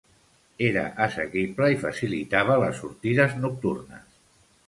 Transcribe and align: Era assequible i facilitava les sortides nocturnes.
Era 0.67 0.83
assequible 1.07 1.67
i 1.75 1.77
facilitava 1.83 2.57
les 2.63 2.81
sortides 2.85 3.39
nocturnes. 3.45 4.09